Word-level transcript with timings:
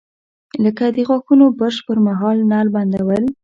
لکه 0.63 0.85
د 0.95 0.97
غاښونو 1.07 1.45
برش 1.59 1.77
پر 1.87 1.97
مهال 2.07 2.37
نل 2.51 2.67
بندول. 2.75 3.23